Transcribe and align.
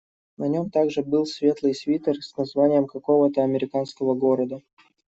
На 0.39 0.47
нём 0.53 0.71
также 0.71 1.03
был 1.03 1.27
светлый 1.27 1.75
свитер 1.75 2.15
с 2.23 2.35
названием 2.35 2.87
какого-то 2.87 3.43
американского 3.43 4.15
города. 4.15 4.63